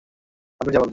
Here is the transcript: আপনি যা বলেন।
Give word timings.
আপনি 0.61 0.71
যা 0.73 0.79
বলেন। 0.79 0.89